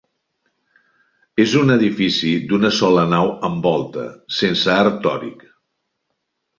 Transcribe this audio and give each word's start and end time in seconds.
És 1.45 1.53
un 1.59 1.73
edifici 1.75 2.33
d'una 2.53 2.73
sola 2.79 3.05
nau 3.13 3.31
amb 3.51 3.63
volta, 3.71 4.09
sense 4.43 4.77
arc 4.81 5.03
tòric. 5.09 5.49